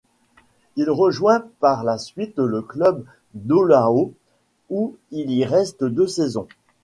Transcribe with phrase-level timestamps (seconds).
[0.77, 3.05] Il rejoint par la suite le club
[3.35, 4.11] d'Olhão
[4.71, 6.47] où il y reste deux saisons.